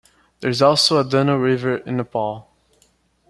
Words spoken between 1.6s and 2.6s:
in Nepal.